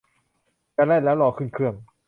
[0.75, 1.75] จะแล่นแล้ว รอขึ้นเครื่อง